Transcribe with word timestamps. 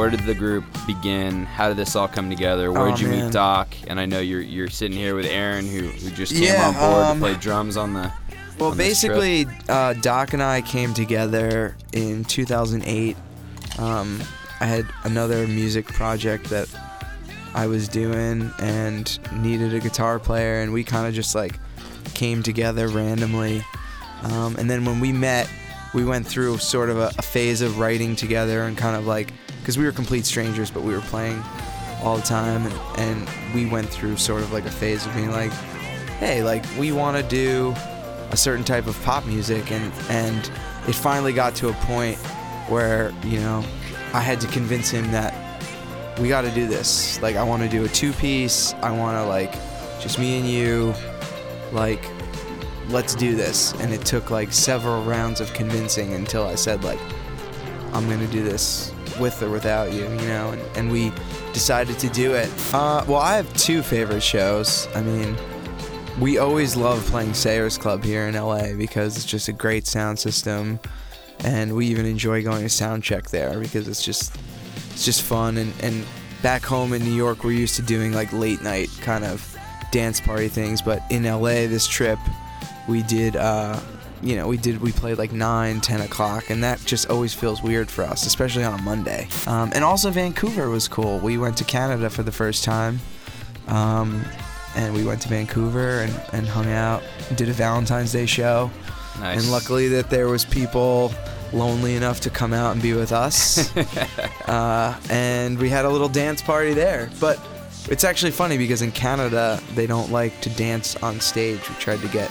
where 0.00 0.08
did 0.08 0.20
the 0.20 0.34
group 0.34 0.64
begin? 0.86 1.44
How 1.44 1.68
did 1.68 1.76
this 1.76 1.94
all 1.94 2.08
come 2.08 2.30
together? 2.30 2.72
Where 2.72 2.88
Oh, 2.88 2.90
did 2.90 3.00
you 3.00 3.08
man. 3.08 3.26
meet 3.26 3.32
Doc? 3.34 3.68
And 3.86 4.00
I 4.00 4.06
know 4.06 4.18
you're 4.20 4.40
you're 4.40 4.70
sitting 4.70 4.96
here 4.96 5.14
with 5.14 5.26
Aaron, 5.26 5.66
who, 5.66 5.88
who 5.88 6.10
just 6.10 6.32
came 6.32 6.44
Yeah, 6.44 6.68
on 6.68 6.72
board 6.74 7.04
um, 7.06 7.18
to 7.18 7.20
play 7.22 7.34
drums 7.34 7.76
on 7.76 7.92
the. 7.92 8.10
Well, 8.58 8.70
on 8.70 8.78
basically, 8.78 9.44
uh, 9.68 9.92
Doc 9.92 10.32
and 10.32 10.42
I 10.42 10.62
came 10.62 10.94
together 10.94 11.76
in 11.92 12.24
2008. 12.24 13.14
Um, 13.78 14.20
I 14.60 14.64
had 14.64 14.86
another 15.04 15.46
music 15.46 15.84
project 15.86 16.46
that 16.46 16.68
I 17.54 17.66
was 17.66 17.86
doing 17.86 18.50
and 18.58 19.18
needed 19.42 19.74
a 19.74 19.80
guitar 19.80 20.18
player, 20.18 20.62
and 20.62 20.72
we 20.72 20.82
kind 20.82 21.06
of 21.06 21.12
just 21.12 21.34
like 21.34 21.58
came 22.14 22.42
together 22.42 22.88
randomly. 22.88 23.62
Um, 24.22 24.56
and 24.56 24.70
then 24.70 24.86
when 24.86 24.98
we 24.98 25.12
met, 25.12 25.46
we 25.92 26.04
went 26.04 26.26
through 26.26 26.56
sort 26.56 26.88
of 26.88 26.98
a, 26.98 27.12
a 27.18 27.22
phase 27.22 27.60
of 27.60 27.78
writing 27.78 28.16
together 28.16 28.62
and 28.62 28.78
kind 28.78 28.96
of 28.96 29.06
like, 29.06 29.32
because 29.70 29.78
we 29.78 29.84
were 29.84 29.92
complete 29.92 30.26
strangers, 30.26 30.68
but 30.68 30.82
we 30.82 30.92
were 30.92 31.00
playing 31.02 31.40
all 32.02 32.16
the 32.16 32.22
time, 32.24 32.66
and, 32.66 32.98
and 32.98 33.54
we 33.54 33.66
went 33.66 33.88
through 33.88 34.16
sort 34.16 34.42
of 34.42 34.50
like 34.52 34.64
a 34.66 34.70
phase 34.70 35.06
of 35.06 35.14
being 35.14 35.30
like, 35.30 35.52
hey, 36.18 36.42
like 36.42 36.64
we 36.76 36.90
want 36.90 37.16
to 37.16 37.22
do 37.22 37.72
a 38.32 38.36
certain 38.36 38.64
type 38.64 38.88
of 38.88 39.00
pop 39.04 39.24
music, 39.26 39.70
and 39.70 39.92
and 40.08 40.50
it 40.88 40.94
finally 40.96 41.32
got 41.32 41.54
to 41.54 41.68
a 41.68 41.72
point 41.84 42.16
where 42.68 43.12
you 43.24 43.38
know 43.38 43.64
I 44.12 44.18
had 44.18 44.40
to 44.40 44.48
convince 44.48 44.90
him 44.90 45.08
that 45.12 45.32
we 46.18 46.26
got 46.26 46.40
to 46.40 46.50
do 46.50 46.66
this. 46.66 47.22
Like 47.22 47.36
I 47.36 47.44
want 47.44 47.62
to 47.62 47.68
do 47.68 47.84
a 47.84 47.88
two 47.88 48.12
piece. 48.14 48.74
I 48.82 48.90
want 48.90 49.18
to 49.18 49.24
like 49.24 49.52
just 50.00 50.18
me 50.18 50.40
and 50.40 50.48
you, 50.48 50.92
like 51.70 52.04
let's 52.88 53.14
do 53.14 53.36
this. 53.36 53.72
And 53.74 53.92
it 53.92 54.04
took 54.04 54.32
like 54.32 54.52
several 54.52 55.04
rounds 55.04 55.40
of 55.40 55.54
convincing 55.54 56.14
until 56.14 56.44
I 56.44 56.56
said 56.56 56.82
like 56.82 56.98
I'm 57.92 58.08
gonna 58.08 58.26
do 58.26 58.42
this 58.42 58.92
with 59.18 59.42
or 59.42 59.50
without 59.50 59.92
you, 59.92 60.02
you 60.02 60.28
know. 60.28 60.50
And, 60.50 60.76
and 60.76 60.92
we 60.92 61.12
decided 61.52 61.98
to 61.98 62.08
do 62.08 62.34
it. 62.34 62.50
Uh, 62.72 63.04
well, 63.06 63.20
I 63.20 63.36
have 63.36 63.52
two 63.54 63.82
favorite 63.82 64.22
shows. 64.22 64.88
I 64.94 65.02
mean. 65.02 65.36
We 66.18 66.36
always 66.36 66.76
love 66.76 67.02
playing 67.06 67.32
Sayers 67.32 67.78
Club 67.78 68.04
here 68.04 68.26
in 68.26 68.34
LA 68.34 68.74
because 68.74 69.16
it's 69.16 69.24
just 69.24 69.48
a 69.48 69.54
great 69.54 69.86
sound 69.86 70.18
system, 70.18 70.78
and 71.44 71.74
we 71.74 71.86
even 71.86 72.04
enjoy 72.04 72.42
going 72.42 72.62
to 72.62 72.68
sound 72.68 73.04
check 73.04 73.30
there 73.30 73.58
because 73.58 73.88
it's 73.88 74.04
just 74.04 74.36
it's 74.90 75.04
just 75.06 75.22
fun. 75.22 75.56
And, 75.56 75.72
and 75.82 76.04
back 76.42 76.62
home 76.62 76.92
in 76.92 77.02
New 77.02 77.14
York, 77.14 77.42
we're 77.42 77.52
used 77.52 77.76
to 77.76 77.82
doing 77.82 78.12
like 78.12 78.32
late 78.34 78.60
night 78.60 78.90
kind 79.00 79.24
of 79.24 79.56
dance 79.92 80.20
party 80.20 80.48
things, 80.48 80.82
but 80.82 81.02
in 81.10 81.24
LA 81.24 81.66
this 81.66 81.86
trip, 81.86 82.18
we 82.88 83.02
did 83.02 83.36
uh, 83.36 83.78
you 84.22 84.36
know 84.36 84.46
we 84.46 84.56
did 84.56 84.80
we 84.80 84.92
played 84.92 85.16
like 85.18 85.32
9 85.32 85.80
10 85.80 86.00
o'clock 86.02 86.50
and 86.50 86.62
that 86.62 86.78
just 86.84 87.08
always 87.08 87.32
feels 87.32 87.62
weird 87.62 87.90
for 87.90 88.04
us 88.04 88.26
especially 88.26 88.62
on 88.62 88.78
a 88.78 88.82
monday 88.82 89.26
um, 89.46 89.70
and 89.74 89.82
also 89.82 90.10
vancouver 90.10 90.68
was 90.68 90.88
cool 90.88 91.18
we 91.20 91.38
went 91.38 91.56
to 91.56 91.64
canada 91.64 92.10
for 92.10 92.22
the 92.22 92.32
first 92.32 92.62
time 92.64 93.00
um, 93.68 94.22
and 94.76 94.94
we 94.94 95.04
went 95.04 95.20
to 95.22 95.28
Vancouver 95.28 96.00
and, 96.00 96.20
and 96.32 96.46
hung 96.46 96.70
out, 96.70 97.02
did 97.36 97.48
a 97.48 97.52
Valentine's 97.52 98.12
Day 98.12 98.26
show, 98.26 98.70
Nice. 99.18 99.42
and 99.42 99.50
luckily 99.50 99.88
that 99.88 100.10
there 100.10 100.28
was 100.28 100.44
people 100.44 101.12
lonely 101.52 101.96
enough 101.96 102.20
to 102.20 102.30
come 102.30 102.52
out 102.52 102.72
and 102.72 102.82
be 102.82 102.92
with 102.92 103.12
us, 103.12 103.74
uh, 104.48 104.98
and 105.10 105.58
we 105.58 105.68
had 105.68 105.84
a 105.84 105.88
little 105.90 106.08
dance 106.08 106.42
party 106.42 106.72
there. 106.72 107.10
But 107.20 107.40
it's 107.88 108.04
actually 108.04 108.30
funny 108.30 108.58
because 108.58 108.82
in 108.82 108.92
Canada 108.92 109.60
they 109.74 109.86
don't 109.86 110.12
like 110.12 110.40
to 110.42 110.50
dance 110.50 110.96
on 110.96 111.20
stage. 111.20 111.60
We 111.68 111.74
tried 111.76 112.00
to 112.00 112.08
get 112.08 112.30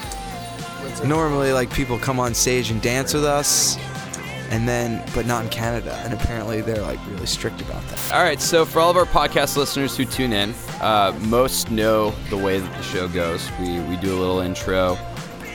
normally 1.05 1.51
like 1.53 1.71
people 1.73 1.97
come 1.99 2.19
on 2.19 2.33
stage 2.33 2.71
and 2.71 2.81
dance 2.81 3.13
with 3.13 3.25
us. 3.25 3.77
And 4.51 4.67
then, 4.67 5.03
but 5.13 5.27
not 5.27 5.43
in 5.43 5.49
Canada, 5.51 5.93
and 6.03 6.11
apparently 6.11 6.61
they're 6.61 6.81
like 6.81 6.97
really 7.07 7.27
strict 7.27 7.61
about 7.61 7.83
that. 7.89 8.11
All 8.11 8.23
right, 8.23 8.41
so 8.41 8.65
for 8.65 8.79
all 8.79 8.89
of 8.89 8.97
our 8.97 9.05
podcast 9.05 9.57
listeners 9.57 9.95
who 9.95 10.05
tune 10.05 10.33
in, 10.33 10.55
uh, 10.81 11.15
most 11.21 11.69
know 11.69 12.15
the 12.31 12.37
way 12.37 12.57
that 12.57 12.75
the 12.75 12.81
show 12.81 13.07
goes. 13.07 13.47
We, 13.59 13.79
we 13.81 13.95
do 13.97 14.11
a 14.11 14.17
little 14.19 14.39
intro. 14.39 14.97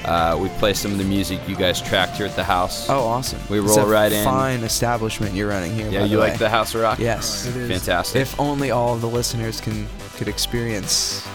Uh, 0.05 0.39
we 0.41 0.49
play 0.61 0.75
some 0.75 0.93
of 0.93 0.99
the 0.99 1.05
music 1.05 1.41
you 1.49 1.57
guys 1.57 1.83
tracked 1.83 2.19
here 2.19 2.27
at 2.27 2.37
the 2.37 2.45
house. 2.45 2.89
Oh, 2.89 3.01
awesome! 3.01 3.41
We 3.51 3.59
It's 3.59 3.77
roll 3.77 3.81
a 3.81 3.91
right 3.91 4.13
in. 4.13 4.23
Fine 4.25 4.61
establishment 4.63 5.35
you're 5.35 5.49
running 5.49 5.73
here. 5.75 5.91
yeah, 5.91 6.01
by 6.03 6.07
you 6.07 6.17
the 6.19 6.23
like 6.23 6.39
the 6.39 6.49
House 6.49 6.73
of 6.77 6.83
Rock? 6.83 7.01
Yes. 7.01 7.47
It 7.47 7.57
is. 7.57 7.69
Fantastic. 7.69 8.23
If 8.23 8.39
only 8.39 8.71
all 8.71 8.95
of 8.95 9.01
the 9.01 9.09
listeners 9.09 9.61
can 9.61 9.89
could 10.15 10.29
experience, 10.29 11.27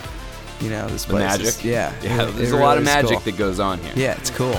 you 0.62 0.70
know, 0.70 0.88
this 0.90 1.06
the 1.06 1.12
place. 1.12 1.24
magic. 1.24 1.48
It's- 1.48 1.64
yeah. 1.66 1.94
yeah. 2.02 2.28
it- 2.28 2.32
There's 2.36 2.52
it 2.52 2.56
a 2.56 2.58
lot 2.58 2.78
of 2.78 2.84
magic 2.84 3.12
cool. 3.12 3.20
that 3.22 3.38
goes 3.38 3.60
on 3.60 3.80
here. 3.80 3.94
Yeah, 3.96 4.18
it's 4.18 4.30
cool. 4.30 4.56